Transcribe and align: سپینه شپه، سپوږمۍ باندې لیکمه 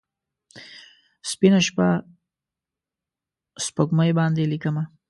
سپینه 1.31 1.59
شپه، 1.67 1.87
سپوږمۍ 3.65 4.11
باندې 4.19 4.43
لیکمه 4.53 4.83